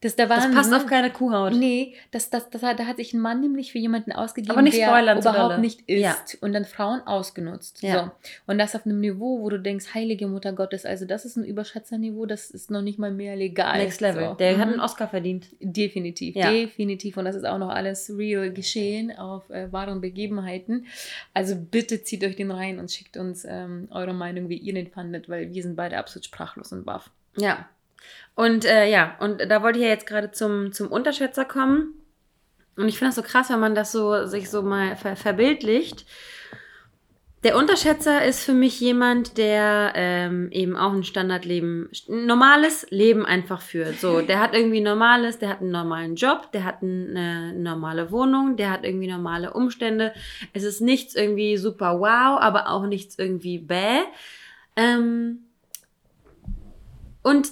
[0.01, 1.53] das, da Das waren, passt auf keine Kuhhaut.
[1.53, 4.61] Nee, das, das, das, hat- da hat sich ein Mann nämlich für jemanden ausgegeben, Aber
[4.61, 5.59] nicht der überhaupt dolle.
[5.59, 6.15] nicht ist Ja.
[6.41, 7.83] und dann Frauen ausgenutzt.
[7.83, 8.05] Ja.
[8.05, 8.31] So.
[8.51, 11.43] Und das auf einem Niveau, wo du denkst, heilige Mutter Gottes, also das ist ein
[11.45, 13.77] Überschätzerniveau, das ist noch nicht mal mehr legal.
[13.77, 14.29] Next Level.
[14.29, 14.33] So.
[14.35, 14.73] Der hat Mhm.
[14.73, 15.47] einen Oscar verdient.
[15.59, 16.51] Definitiv, Ja.
[16.51, 17.17] definitiv.
[17.17, 20.85] Und das ist auch noch alles real geschehen auf äh, wahren Begebenheiten.
[21.33, 24.87] Also bitte zieht euch den rein und schickt uns ähm, eure Meinung, wie ihr den
[24.87, 27.09] fandet, weil wir sind beide absolut sprachlos und baff.
[27.37, 27.67] Ja.
[28.35, 31.95] Und äh, ja, und da wollte ich ja jetzt gerade zum, zum Unterschätzer kommen.
[32.77, 36.05] Und ich finde das so krass, wenn man das so sich so mal ver verbildlicht.
[37.43, 43.25] Der Unterschätzer ist für mich jemand, der ähm, eben auch ein Standardleben, ein normales Leben
[43.25, 43.99] einfach führt.
[43.99, 48.57] So, der hat irgendwie normales, der hat einen normalen Job, der hat eine normale Wohnung,
[48.57, 50.13] der hat irgendwie normale Umstände.
[50.53, 54.01] Es ist nichts irgendwie super wow, aber auch nichts irgendwie bäh.
[54.75, 55.39] Ähm,
[57.23, 57.49] und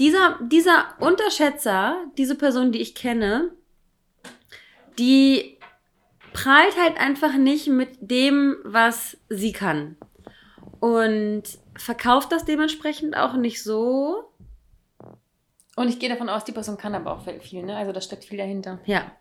[0.00, 3.52] dieser, dieser Unterschätzer, diese Person, die ich kenne,
[4.98, 5.58] die
[6.32, 9.96] prahlt halt einfach nicht mit dem, was sie kann.
[10.80, 11.42] Und
[11.76, 14.32] verkauft das dementsprechend auch nicht so.
[15.76, 17.76] Und ich gehe davon aus, die Person kann aber auch viel, ne?
[17.76, 18.80] Also da steckt viel dahinter.
[18.86, 19.12] Ja.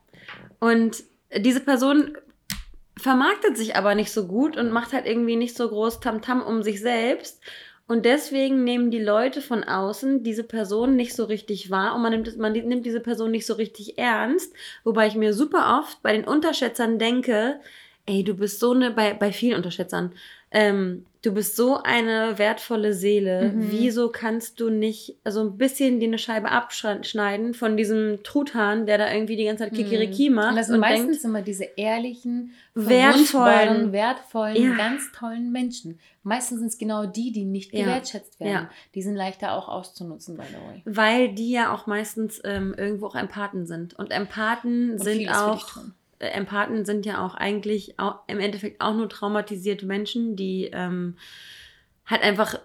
[0.59, 1.03] Und
[1.35, 2.17] diese Person
[2.97, 6.63] vermarktet sich aber nicht so gut und macht halt irgendwie nicht so groß Tamtam um
[6.63, 7.41] sich selbst.
[7.89, 12.11] Und deswegen nehmen die Leute von außen diese Person nicht so richtig wahr und man
[12.11, 14.53] nimmt, man nimmt diese Person nicht so richtig ernst.
[14.83, 17.59] Wobei ich mir super oft bei den Unterschätzern denke,
[18.05, 20.13] ey, du bist so eine, bei, bei vielen Unterschätzern,
[20.51, 23.51] ähm, du bist so eine wertvolle Seele.
[23.51, 23.71] Mhm.
[23.71, 28.97] Wieso kannst du nicht so ein bisschen dir eine Scheibe abschneiden von diesem Truthahn, der
[28.97, 30.35] da irgendwie die ganze Zeit Kikiriki mhm.
[30.35, 30.49] macht?
[30.51, 34.75] Und das sind und meistens denkt, immer diese ehrlichen, wertvollen, wertvollen, ja.
[34.75, 35.99] ganz tollen Menschen.
[36.23, 38.51] Meistens sind es genau die, die nicht gewertschätzt werden.
[38.51, 38.69] Ja.
[38.93, 40.81] Die sind leichter auch auszunutzen, by the way.
[40.85, 43.93] Weil die ja auch meistens ähm, irgendwo auch Empathen sind.
[43.97, 45.79] Und Empathen und sind auch
[46.19, 51.15] Empathen sind ja auch eigentlich auch, im Endeffekt auch nur traumatisierte Menschen, die ähm,
[52.05, 52.59] halt einfach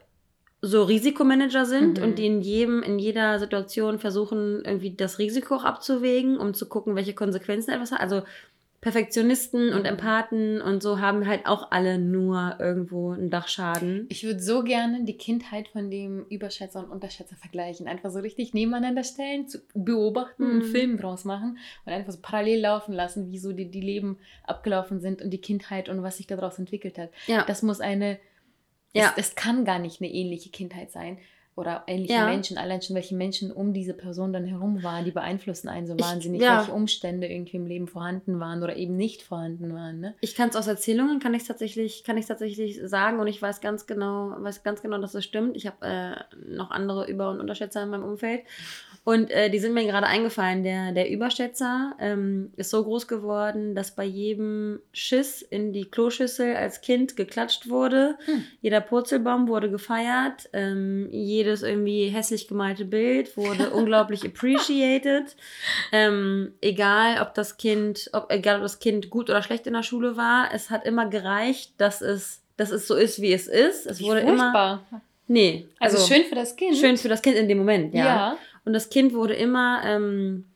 [0.61, 2.05] so Risikomanager sind mhm.
[2.05, 6.67] und die in jedem, in jeder Situation versuchen, irgendwie das Risiko auch abzuwägen, um zu
[6.67, 8.01] gucken, welche Konsequenzen etwas hat.
[8.01, 8.23] Also
[8.85, 14.05] Perfektionisten und Empathen und so haben halt auch alle nur irgendwo einen Dachschaden.
[14.11, 17.89] Ich würde so gerne die Kindheit von dem Überschätzer und Unterschätzer vergleichen.
[17.89, 20.51] Einfach so richtig nebeneinander stellen, zu beobachten, mhm.
[20.51, 24.19] einen Film draus machen und einfach so parallel laufen lassen, wie so die, die Leben
[24.47, 27.09] abgelaufen sind und die Kindheit und was sich daraus entwickelt hat.
[27.27, 27.47] Ja.
[27.47, 28.19] Das muss eine.
[28.93, 29.15] Ja.
[29.17, 31.17] Es, es kann gar nicht eine ähnliche Kindheit sein
[31.57, 32.27] oder ähnliche ja.
[32.27, 35.99] Menschen, allein schon welche Menschen um diese Person dann herum waren, die beeinflussen einen so
[35.99, 36.59] wahnsinnig, ich, ja.
[36.59, 40.01] welche Umstände irgendwie im Leben vorhanden waren oder eben nicht vorhanden waren.
[40.01, 40.15] Ne?
[40.21, 43.61] Ich kann es aus Erzählungen, kann ich tatsächlich, kann ich tatsächlich sagen und ich weiß
[43.61, 45.57] ganz genau, weiß ganz genau, dass das stimmt.
[45.57, 46.15] Ich habe äh,
[46.49, 48.43] noch andere Über- und Unterschätzer in meinem Umfeld
[49.05, 50.63] und äh, die sind mir gerade eingefallen.
[50.63, 56.57] Der, der Überschätzer ähm, ist so groß geworden, dass bei jedem Schiss in die Kloschüssel
[56.57, 58.17] als Kind geklatscht wurde.
[58.25, 58.45] Hm.
[58.63, 60.49] Jeder Purzelbaum wurde gefeiert.
[60.55, 65.37] Ähm, jedes irgendwie hässlich gemalte Bild wurde unglaublich appreciated.
[65.93, 69.83] Ähm, egal, ob das Kind, ob, egal ob das Kind gut oder schlecht in der
[69.83, 73.85] Schule war, es hat immer gereicht, dass es, dass es so ist, wie es ist.
[73.85, 74.87] Es wurde furchtbar.
[74.91, 75.03] immer.
[75.27, 75.67] Nee.
[75.79, 76.77] Also, also, schön für das Kind.
[76.77, 78.05] Schön für das Kind in dem Moment, ja.
[78.05, 78.39] ja.
[78.65, 80.47] Und das Kind wurde immer ähm,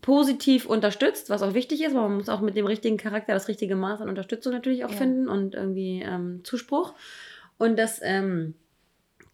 [0.00, 3.48] positiv unterstützt, was auch wichtig ist, weil man muss auch mit dem richtigen Charakter das
[3.48, 4.96] richtige Maß an Unterstützung natürlich auch ja.
[4.96, 6.94] finden und irgendwie ähm, Zuspruch.
[7.58, 8.54] Und das ähm,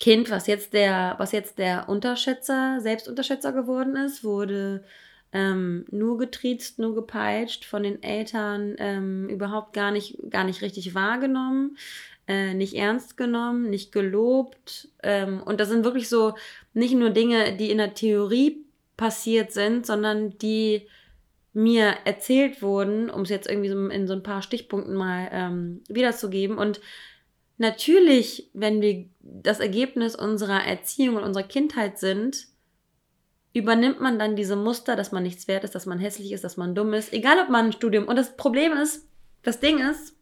[0.00, 4.82] Kind, was jetzt der, was jetzt der Unterschätzer, Selbstunterschätzer geworden ist, wurde
[5.32, 10.94] ähm, nur getriezt, nur gepeitscht, von den Eltern ähm, überhaupt gar nicht, gar nicht richtig
[10.94, 11.76] wahrgenommen
[12.28, 14.88] äh, nicht ernst genommen, nicht gelobt.
[15.02, 16.34] Ähm, und das sind wirklich so
[16.74, 18.64] nicht nur Dinge, die in der Theorie
[18.96, 20.86] passiert sind, sondern die
[21.52, 25.82] mir erzählt wurden, um es jetzt irgendwie so in so ein paar Stichpunkten mal ähm,
[25.88, 26.58] wiederzugeben.
[26.58, 26.80] Und
[27.56, 32.48] natürlich, wenn wir das Ergebnis unserer Erziehung und unserer Kindheit sind,
[33.54, 36.58] übernimmt man dann diese Muster, dass man nichts wert ist, dass man hässlich ist, dass
[36.58, 38.06] man dumm ist, egal ob man ein Studium.
[38.06, 39.08] Und das Problem ist,
[39.42, 40.15] das Ding ist,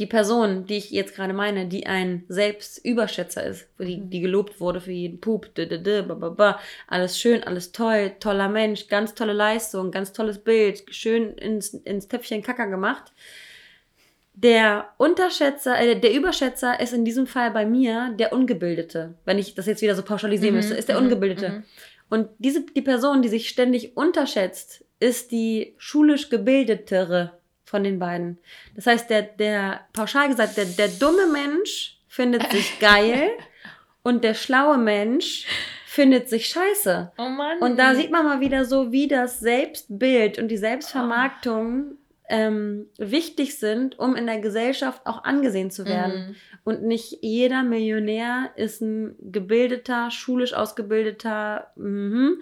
[0.00, 4.10] die Person, die ich jetzt gerade meine, die ein Selbstüberschätzer ist, die, mhm.
[4.10, 6.56] die gelobt wurde für jeden Pup, d -d -d, ba -ba -ba,
[6.88, 12.08] alles schön, alles toll, toller Mensch, ganz tolle Leistung, ganz tolles Bild, schön ins, ins
[12.08, 13.12] Töpfchen Kacker gemacht.
[14.32, 19.14] Der Unterschätzer, äh, der Überschätzer ist in diesem Fall bei mir der Ungebildete.
[19.26, 20.60] Wenn ich das jetzt wieder so pauschalisieren mhm.
[20.60, 21.04] müsste, ist der mhm.
[21.04, 21.48] Ungebildete.
[21.50, 21.64] Mhm.
[22.08, 27.39] Und diese, die Person, die sich ständig unterschätzt, ist die schulisch gebildetere
[27.70, 28.38] von den beiden.
[28.74, 33.30] Das heißt, der, der pauschal gesagt, der, der dumme Mensch findet sich geil
[34.02, 35.46] und der schlaue Mensch
[35.86, 37.12] findet sich scheiße.
[37.16, 37.58] Oh Mann.
[37.60, 41.96] Und da sieht man mal wieder so, wie das Selbstbild und die Selbstvermarktung
[42.28, 46.28] ähm, wichtig sind, um in der Gesellschaft auch angesehen zu werden.
[46.28, 46.36] Mhm.
[46.64, 52.32] Und nicht jeder Millionär ist ein gebildeter, schulisch ausgebildeter, mh,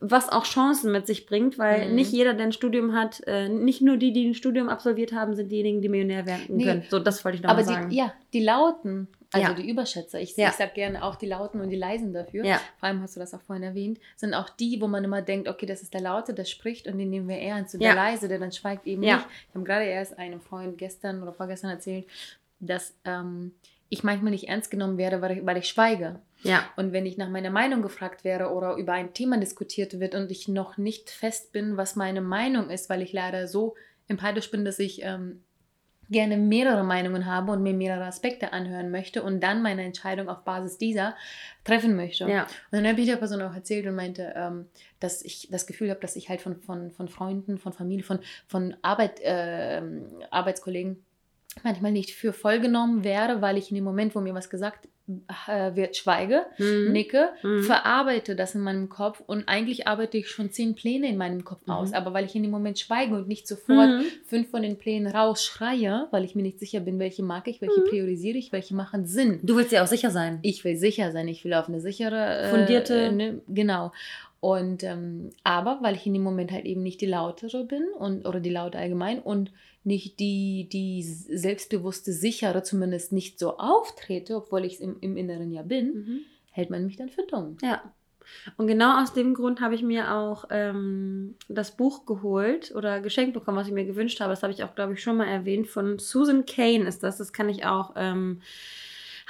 [0.00, 1.94] was auch Chancen mit sich bringt, weil mhm.
[1.94, 5.34] nicht jeder, der ein Studium hat, äh, nicht nur die, die ein Studium absolviert haben,
[5.34, 6.64] sind diejenigen, die Millionär werden nee.
[6.64, 6.84] können.
[6.88, 7.90] So, das wollte ich noch Aber mal sagen.
[7.90, 9.54] Die, ja, die Lauten, also ja.
[9.54, 10.48] die Überschätzer, ich, ja.
[10.48, 12.60] ich sage gerne auch die Lauten und die Leisen dafür, ja.
[12.78, 15.48] vor allem hast du das auch vorhin erwähnt, sind auch die, wo man immer denkt,
[15.48, 17.74] okay, das ist der Laute, der spricht und den nehmen wir ernst.
[17.74, 19.26] Und der Leise, der dann schweigt eben nicht.
[19.48, 22.06] Ich habe gerade erst einem Freund gestern oder vorgestern erzählt,
[22.58, 23.52] dass ähm,
[23.90, 26.20] ich manchmal nicht ernst genommen werde, weil ich, weil ich schweige.
[26.42, 26.64] Ja.
[26.76, 30.30] Und wenn ich nach meiner Meinung gefragt wäre oder über ein Thema diskutiert wird und
[30.30, 33.74] ich noch nicht fest bin, was meine Meinung ist, weil ich leider so
[34.08, 35.42] empathisch bin, dass ich ähm,
[36.10, 40.42] gerne mehrere Meinungen habe und mir mehrere Aspekte anhören möchte und dann meine Entscheidung auf
[40.42, 41.16] Basis dieser
[41.64, 42.28] treffen möchte.
[42.28, 42.42] Ja.
[42.42, 44.66] Und dann habe ich der Person auch erzählt und meinte, ähm,
[44.98, 48.18] dass ich das Gefühl habe, dass ich halt von, von, von Freunden, von Familie, von,
[48.48, 49.80] von Arbeit, äh,
[50.30, 51.04] Arbeitskollegen
[51.64, 54.88] manchmal nicht für voll genommen werde, weil ich in dem Moment, wo mir was gesagt
[55.48, 56.92] äh, wird, schweige, mhm.
[56.92, 57.62] nicke, mhm.
[57.64, 61.66] verarbeite das in meinem Kopf und eigentlich arbeite ich schon zehn Pläne in meinem Kopf
[61.66, 61.72] mhm.
[61.72, 64.04] aus, aber weil ich in dem Moment schweige und nicht sofort mhm.
[64.24, 67.80] fünf von den Plänen rausschreie, weil ich mir nicht sicher bin, welche mag ich, welche
[67.80, 67.88] mhm.
[67.88, 69.40] priorisiere ich, welche machen Sinn.
[69.42, 70.38] Du willst ja auch sicher sein.
[70.42, 73.92] Ich will sicher sein, ich will auf eine sichere, fundierte, äh, ne, genau.
[74.40, 78.26] Und ähm, aber weil ich in dem Moment halt eben nicht die lautere bin und
[78.26, 79.52] oder die laute allgemein und
[79.84, 85.52] nicht die, die selbstbewusste, sichere zumindest nicht so auftrete, obwohl ich es im, im Inneren
[85.52, 86.20] ja bin, mhm.
[86.52, 87.58] hält man mich dann für dumm.
[87.62, 87.82] Ja.
[88.56, 93.34] Und genau aus dem Grund habe ich mir auch ähm, das Buch geholt oder geschenkt
[93.34, 94.30] bekommen, was ich mir gewünscht habe.
[94.30, 95.66] Das habe ich auch, glaube ich, schon mal erwähnt.
[95.66, 97.18] Von Susan Kane ist das.
[97.18, 97.94] Das kann ich auch.
[97.96, 98.40] Ähm,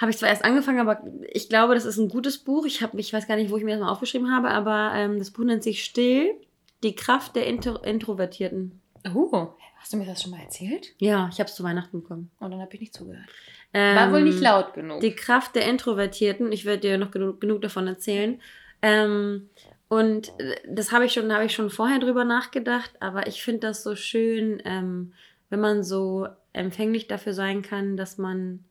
[0.01, 2.65] habe ich zwar erst angefangen, aber ich glaube, das ist ein gutes Buch.
[2.65, 5.19] Ich, hab, ich weiß gar nicht, wo ich mir das mal aufgeschrieben habe, aber ähm,
[5.19, 6.33] das Buch nennt sich Still,
[6.83, 8.81] die Kraft der Intro Introvertierten.
[9.15, 10.95] Oh, hast du mir das schon mal erzählt?
[10.99, 12.31] Ja, ich habe es zu Weihnachten bekommen.
[12.41, 13.29] Und oh, dann habe ich nicht zugehört.
[13.73, 15.01] War wohl nicht ähm, laut genug.
[15.01, 18.41] Die Kraft der Introvertierten, ich werde dir noch genug, genug davon erzählen.
[18.83, 19.51] Ähm,
[19.89, 23.61] und äh, das habe ich schon, habe ich schon vorher drüber nachgedacht, aber ich finde
[23.61, 25.13] das so schön, ähm,
[25.51, 28.65] wenn man so empfänglich dafür sein kann, dass man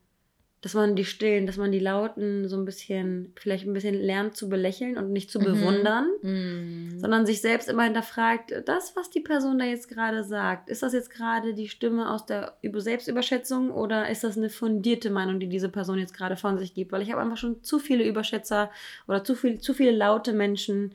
[0.62, 4.36] dass man die Stillen, dass man die Lauten so ein bisschen, vielleicht ein bisschen lernt
[4.36, 5.44] zu belächeln und nicht zu mhm.
[5.46, 7.00] bewundern, mhm.
[7.00, 10.92] sondern sich selbst immer hinterfragt, das, was die Person da jetzt gerade sagt, ist das
[10.92, 15.70] jetzt gerade die Stimme aus der Selbstüberschätzung oder ist das eine fundierte Meinung, die diese
[15.70, 16.92] Person jetzt gerade von sich gibt?
[16.92, 18.70] Weil ich habe einfach schon zu viele Überschätzer
[19.08, 20.94] oder zu, viel, zu viele laute Menschen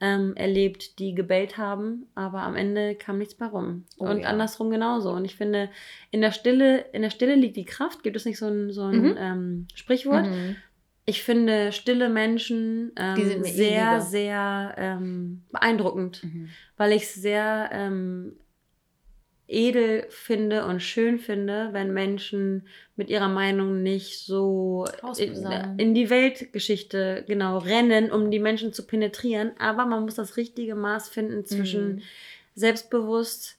[0.00, 3.84] ähm, erlebt, die gebellt haben, aber am Ende kam nichts bei rum.
[3.98, 4.28] Oh, und ja.
[4.28, 5.10] andersrum genauso.
[5.10, 5.70] Und ich finde,
[6.10, 8.02] in der Stille, in der Stille liegt die Kraft.
[8.02, 9.16] Gibt es nicht so ein, so ein mhm.
[9.18, 10.26] ähm, Sprichwort?
[10.26, 10.56] Mhm.
[11.06, 16.48] Ich finde stille Menschen ähm, sehr, sehr ähm, beeindruckend, mhm.
[16.76, 18.32] weil ich es sehr ähm,
[19.48, 24.86] edel finde und schön finde, wenn Menschen mit ihrer Meinung nicht so
[25.18, 25.46] in,
[25.78, 29.52] in, die Weltgeschichte genau rennen, um die Menschen zu penetrieren.
[29.58, 32.02] Aber man muss das richtige Maß finden zwischen mhm.
[32.54, 33.58] selbstbewusst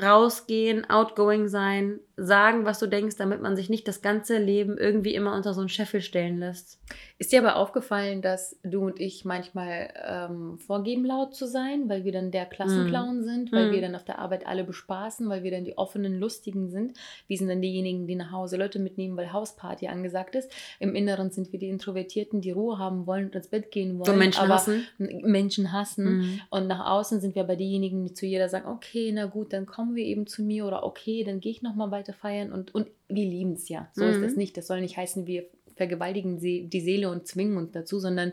[0.00, 5.14] rausgehen, outgoing sein, sagen, was du denkst, damit man sich nicht das ganze Leben irgendwie
[5.14, 6.78] immer unter so einen Scheffel stellen lässt.
[7.18, 12.04] Ist dir aber aufgefallen, dass du und ich manchmal ähm, vorgeben, laut zu sein, weil
[12.04, 13.22] wir dann der Klassenclown mm.
[13.22, 13.72] sind, weil mm.
[13.72, 16.94] wir dann auf der Arbeit alle bespaßen, weil wir dann die offenen, lustigen sind.
[17.26, 20.50] Wir sind dann diejenigen, die nach Hause Leute mitnehmen, weil Hausparty angesagt ist.
[20.78, 24.06] Im Inneren sind wir die Introvertierten, die Ruhe haben wollen und ins Bett gehen wollen.
[24.06, 24.86] So Menschen hassen.
[24.98, 26.18] Menschen hassen.
[26.18, 26.40] Mm.
[26.50, 29.66] Und nach außen sind wir aber diejenigen, die zu jeder sagen, okay, na gut, dann
[29.66, 32.88] kommen wir eben zu mir oder okay, dann gehe ich nochmal weiter feiern und, und
[33.08, 33.88] wir lieben es ja.
[33.94, 34.56] So ist es nicht.
[34.56, 35.46] Das soll nicht heißen, wir
[35.76, 38.32] vergewaltigen die Seele und zwingen uns dazu, sondern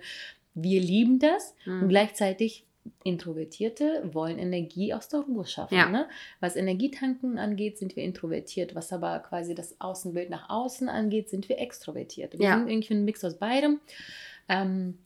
[0.53, 1.83] wir lieben das mhm.
[1.83, 2.67] und gleichzeitig
[3.03, 5.75] Introvertierte wollen Energie aus der Ruhe schaffen.
[5.75, 5.89] Ja.
[5.89, 6.07] Ne?
[6.39, 8.75] Was Energietanken angeht, sind wir introvertiert.
[8.75, 12.37] Was aber quasi das Außenbild nach außen angeht, sind wir extrovertiert.
[12.37, 12.57] Wir ja.
[12.57, 13.79] sind irgendwie ein Mix aus beidem.
[14.49, 14.97] Ähm,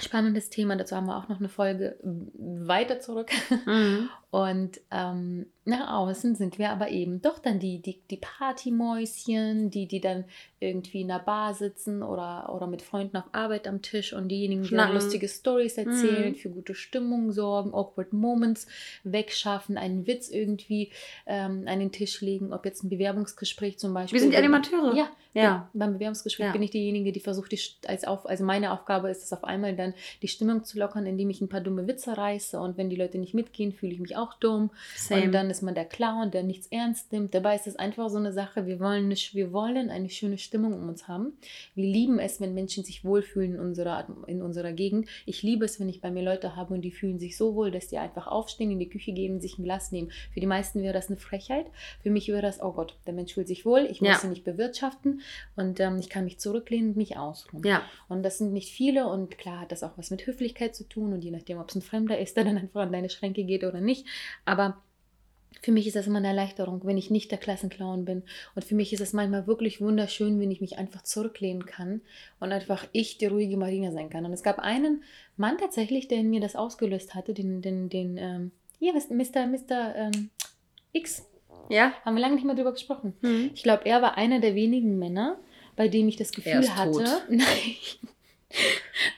[0.00, 3.30] spannendes Thema, dazu haben wir auch noch eine Folge weiter zurück.
[3.66, 4.08] Mhm.
[4.30, 9.86] Und ähm, nach außen sind wir aber eben doch dann die, die, die Partymäuschen, die,
[9.86, 10.24] die dann
[10.60, 14.64] irgendwie in der Bar sitzen oder, oder mit Freunden auf Arbeit am Tisch und diejenigen,
[14.64, 16.34] die dann lustige Stories erzählen, mhm.
[16.34, 18.66] für gute Stimmung sorgen, awkward Moments
[19.04, 20.90] wegschaffen, einen Witz irgendwie
[21.26, 24.16] ähm, an den Tisch legen, ob jetzt ein Bewerbungsgespräch zum Beispiel.
[24.16, 24.94] Wir sind die Animateure.
[24.94, 25.70] Ja, ja.
[25.72, 26.52] beim Bewerbungsgespräch ja.
[26.52, 29.76] bin ich diejenige, die versucht, die, als auf, also meine Aufgabe ist es auf einmal
[29.76, 32.96] dann die Stimmung zu lockern, indem ich ein paar dumme Witze reiße und wenn die
[32.96, 34.70] Leute nicht mitgehen, fühle ich mich auch dumm.
[34.96, 35.24] Same.
[35.24, 37.34] Und dann ist man der Clown, der nichts ernst nimmt.
[37.34, 40.74] Dabei ist es einfach so eine Sache, wir wollen, nicht, wir wollen eine schöne Stimmung
[40.74, 41.32] um uns haben.
[41.74, 45.08] Wir lieben es, wenn Menschen sich wohlfühlen in unserer, in unserer Gegend.
[45.26, 47.70] Ich liebe es, wenn ich bei mir Leute habe und die fühlen sich so wohl,
[47.70, 50.10] dass die einfach aufstehen, in die Küche gehen, sich ein Glas nehmen.
[50.32, 51.66] Für die meisten wäre das eine Frechheit.
[52.02, 54.24] Für mich wäre das, oh Gott, der Mensch fühlt sich wohl, ich muss ja.
[54.24, 55.20] ihn nicht bewirtschaften
[55.56, 57.64] und ähm, ich kann mich zurücklehnen und mich ausruhen.
[57.64, 57.82] Ja.
[58.08, 61.12] Und das sind nicht viele und klar hat das auch was mit Höflichkeit zu tun
[61.12, 63.64] und je nachdem, ob es ein Fremder ist, der dann einfach an deine Schränke geht
[63.64, 64.06] oder nicht.
[64.44, 64.82] Aber
[65.62, 68.22] für mich ist das immer eine Erleichterung, wenn ich nicht der Klassenclown bin.
[68.54, 72.00] Und für mich ist es manchmal wirklich wunderschön, wenn ich mich einfach zurücklehnen kann
[72.40, 74.24] und einfach ich die ruhige Marina sein kann.
[74.24, 75.02] Und es gab einen
[75.36, 79.46] Mann tatsächlich, der in mir das ausgelöst hatte, den, den, den, ähm, ja, Mr.
[79.46, 79.94] Mr.
[79.96, 80.30] Ähm,
[80.92, 81.26] X.
[81.68, 81.92] Ja.
[82.04, 83.14] Haben wir lange nicht mehr drüber gesprochen.
[83.20, 83.50] Mhm.
[83.54, 85.38] Ich glaube, er war einer der wenigen Männer,
[85.76, 86.92] bei dem ich das Gefühl hatte.
[86.92, 87.22] Tot.
[87.28, 87.46] Nein.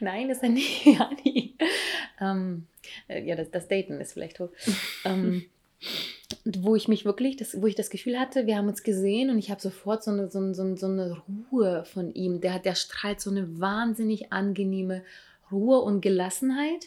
[0.00, 0.86] Nein, ist er nicht.
[0.86, 1.54] ja, nie.
[2.20, 2.66] Ähm,
[3.08, 4.52] äh, ja, das, das Daten ist vielleicht tot.
[5.04, 5.44] ähm,
[6.44, 9.38] wo ich mich wirklich, das, wo ich das Gefühl hatte, wir haben uns gesehen und
[9.38, 12.40] ich habe sofort so eine, so, so, so eine Ruhe von ihm.
[12.40, 15.02] Der, der strahlt so eine wahnsinnig angenehme
[15.50, 16.86] Ruhe und Gelassenheit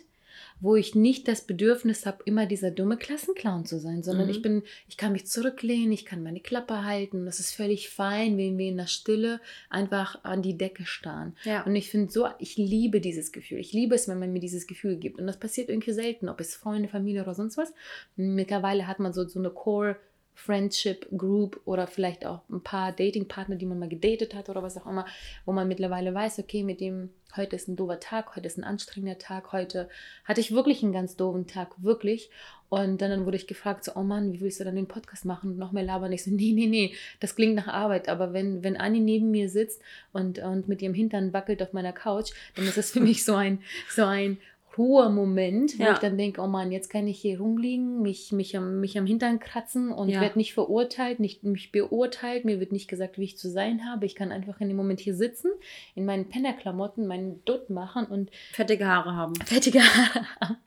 [0.59, 4.31] wo ich nicht das Bedürfnis habe, immer dieser dumme Klassenclown zu sein, sondern mhm.
[4.31, 7.25] ich bin, ich kann mich zurücklehnen, ich kann meine Klappe halten.
[7.25, 11.35] Das ist völlig fein, wenn wir in der Stille einfach an die Decke starren.
[11.43, 11.63] Ja.
[11.63, 13.59] Und ich finde so, ich liebe dieses Gefühl.
[13.59, 15.19] Ich liebe es, wenn man mir dieses Gefühl gibt.
[15.19, 17.73] Und das passiert irgendwie selten, ob es Freunde, Familie oder sonst was.
[18.15, 19.97] Mittlerweile hat man so, so eine Core-
[20.35, 24.77] Friendship Group oder vielleicht auch ein paar Datingpartner, die man mal gedatet hat oder was
[24.77, 25.05] auch immer,
[25.45, 28.63] wo man mittlerweile weiß, okay, mit dem heute ist ein doofer Tag, heute ist ein
[28.63, 29.89] anstrengender Tag, heute
[30.25, 32.29] hatte ich wirklich einen ganz doofen Tag, wirklich.
[32.69, 35.25] Und dann, dann wurde ich gefragt, so, oh Mann, wie willst du dann den Podcast
[35.25, 36.11] machen und noch mehr labern?
[36.11, 38.09] Ich so, nee, nee, nee, das klingt nach Arbeit.
[38.09, 41.93] Aber wenn, wenn Anni neben mir sitzt und, und mit ihrem Hintern wackelt auf meiner
[41.93, 44.39] Couch, dann ist das für mich so ein, so ein
[44.77, 45.93] Ruhemoment, wo Ja.
[45.93, 49.05] ich dann denke, oh Mann, jetzt kann ich hier rumliegen, mich, mich, am, mich am
[49.05, 50.21] Hintern kratzen und Ja.
[50.21, 54.05] werde nicht verurteilt, nicht mich beurteilt, mir wird nicht gesagt, wie ich zu sein habe.
[54.05, 55.51] Ich kann einfach in dem Moment hier sitzen,
[55.95, 59.35] in meinen Pennerklamotten, meinen Dutt machen und Fettige Haare haben.
[59.45, 60.57] fettige Haare haben.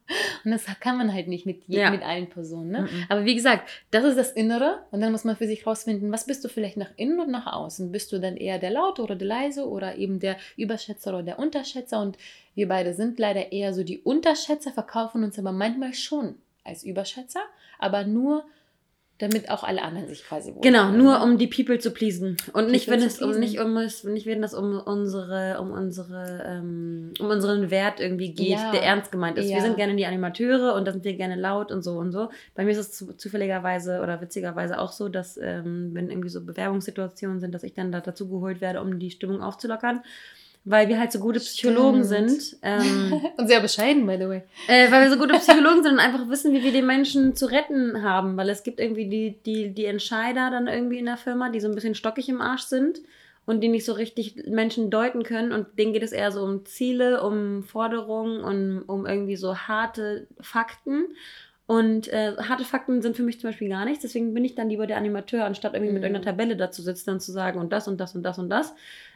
[0.45, 1.91] Und das kann man halt nicht mit, Ja.
[1.91, 2.71] mit allen Personen.
[2.71, 2.83] Ne?
[2.83, 3.05] Mhm.
[3.09, 6.27] Aber wie gesagt, das ist das Innere und dann muss man für sich rausfinden, was
[6.27, 7.91] bist du vielleicht nach innen und nach außen?
[7.91, 11.39] Bist du dann eher der Laute oder der Leise oder eben der Überschätzer oder der
[11.39, 12.01] Unterschätzer?
[12.01, 12.17] Und
[12.55, 17.41] wir beide sind leider eher so die Unterschätzer, verkaufen uns aber manchmal schon als Überschätzer,
[17.79, 18.45] aber nur
[19.19, 20.75] damit auch alle anderen sich quasi wohlfühlen.
[20.75, 22.37] Genau, nur um die People zu pleasen.
[22.53, 25.59] Und nicht, People wenn zu es um nicht um es, nicht wenn es um unsere,
[25.61, 28.71] um unsere, ähm, um unseren Wert irgendwie geht, Ja.
[28.73, 29.49] der ernst gemeint ist.
[29.49, 29.57] Ja.
[29.57, 32.29] Wir sind gerne die Animateure und da sind wir gerne laut und so und so.
[32.55, 36.45] Bei mir ist es zu, zufälligerweise oder witzigerweise auch so, dass ähm, wenn irgendwie so
[36.45, 40.03] Bewerbungssituationen sind, dass ich dann da dazu geholt werde, um die Stimmung aufzulockern.
[40.69, 42.31] Weil wir halt so gute Psychologen Stimmt.
[42.31, 42.59] sind.
[42.63, 44.43] Ähm, Und sehr bescheiden, by the way.
[44.67, 47.47] äh, weil wir so gute Psychologen sind und einfach wissen, wie wir den Menschen zu
[47.47, 48.37] retten haben.
[48.37, 51.69] Weil es gibt irgendwie die, die, die Entscheider dann irgendwie in der Firma, die so
[51.69, 52.99] ein bisschen stockig im Arsch sind
[53.47, 55.53] und die nicht so richtig Menschen deuten können.
[55.53, 60.27] Und denen geht es eher so um Ziele, um Forderungen und um irgendwie so harte
[60.41, 61.07] Fakten.
[61.67, 64.03] Und äh, harte Fakten sind für mich zum Beispiel gar nichts.
[64.03, 66.07] Deswegen bin ich dann lieber der Animateur, anstatt irgendwie mit Mhm.
[66.07, 68.49] irgendeiner Tabelle da zu sitzen und zu sagen und das und das und das und
[68.51, 68.73] das.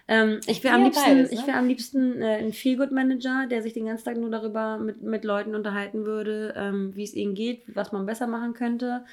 [0.08, 1.46] Ähm, ich wäre am liebsten, beides, ich ne?
[1.46, 5.24] wäre am liebsten äh, ein Feelgood-Manager, der sich den ganzen Tag nur darüber mit, mit
[5.24, 9.04] Leuten unterhalten würde, ähm, wie es ihnen geht, was man besser machen könnte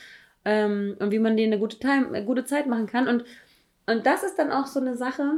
[0.44, 3.08] ähm, und wie man denen eine gute, Time, eine gute Zeit machen kann.
[3.08, 3.24] Und,
[3.86, 5.34] und das ist dann auch so eine Sache,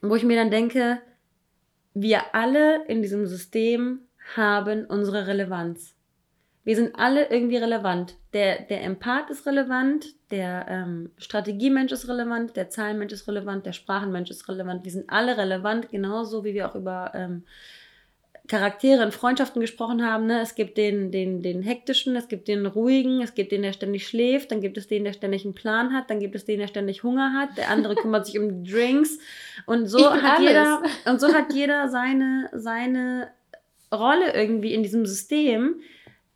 [0.00, 1.00] wo ich mir dann denke,
[1.92, 3.98] wir alle in diesem System
[4.36, 5.94] haben unsere Relevanz.
[6.64, 8.14] Wir sind alle irgendwie relevant.
[8.32, 13.72] Der, der Empath ist relevant, der ähm, Strategiemensch ist relevant, der Zahlenmensch ist relevant, der
[13.72, 14.84] Sprachenmensch ist relevant.
[14.84, 17.44] Wir sind alle relevant, genauso wie wir auch über ähm,
[18.46, 20.26] Charaktere in Freundschaften gesprochen haben.
[20.26, 20.40] Ne?
[20.40, 24.06] Es gibt den, den, den hektischen, es gibt den ruhigen, es gibt den, der ständig
[24.06, 26.66] schläft, dann gibt es den, der ständig einen Plan hat, dann gibt es den, der
[26.66, 29.18] ständig Hunger hat, der andere kümmert sich um Drinks
[29.64, 30.48] und so hat alles.
[30.48, 33.28] jeder und so hat jeder seine, seine
[33.90, 35.80] Rolle irgendwie in diesem System,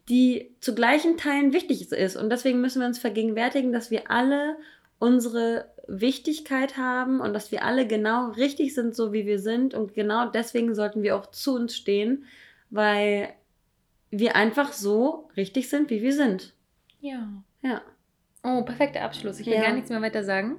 [0.08, 2.16] die zu gleichen Teilen wichtig ist.
[2.16, 4.56] Und deswegen müssen wir uns vergegenwärtigen, dass wir alle
[4.98, 9.74] unsere Wichtigkeit haben und dass wir alle genau richtig sind, so wie wir sind.
[9.74, 12.24] Und genau deswegen sollten wir auch zu uns stehen,
[12.70, 13.30] weil
[14.10, 16.54] wir einfach so richtig sind, wie wir sind.
[17.00, 17.28] Ja.
[17.62, 17.82] Ja.
[18.42, 19.40] Oh, perfekter Abschluss.
[19.40, 19.62] Ich will Ja.
[19.62, 20.56] gar nichts mehr weiter sagen.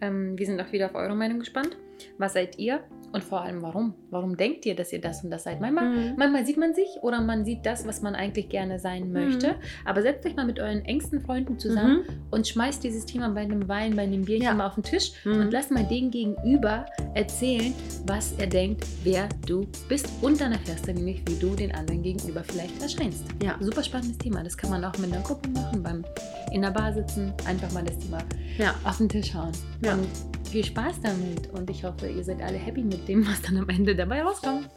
[0.00, 1.76] Ähm, wir sind auch wieder auf eure Meinung gespannt.
[2.18, 2.84] Was seid ihr?
[3.14, 3.94] Und vor allem, warum?
[4.10, 5.60] Warum denkt ihr, dass ihr das und das seid?
[5.60, 6.14] Manchmal, Mhm.
[6.16, 9.50] manchmal sieht man sich oder man sieht das, was man eigentlich gerne sein möchte.
[9.50, 9.54] Mhm.
[9.84, 12.00] Aber setzt euch mal mit euren engsten Freunden zusammen
[12.32, 14.54] und schmeißt dieses Thema bei einem Wein, bei einem Bierchen Ja.
[14.54, 15.42] mal auf den Tisch Mhm.
[15.42, 17.72] und lasst mal den gegenüber erzählen,
[18.04, 20.08] was er denkt, wer du bist.
[20.20, 23.22] Und dann erfährst du nämlich, wie du den anderen gegenüber vielleicht erscheinst.
[23.44, 23.56] Ja.
[23.60, 24.42] Super spannendes Thema.
[24.42, 26.04] Das kann man auch mit einer Gruppe machen, beim
[26.50, 28.18] in der Bar sitzen, einfach mal das Thema
[28.58, 28.74] Ja.
[28.82, 29.52] auf den Tisch hauen.
[29.84, 29.94] Ja.
[29.94, 30.08] Und
[30.54, 31.50] viel Spaß damit.
[31.52, 34.68] Und ich hoffe, ihr seid alle happy mit dem, was dann am Ende dabei rauskommt.